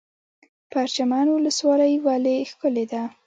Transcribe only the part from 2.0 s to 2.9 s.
ولې ښکلې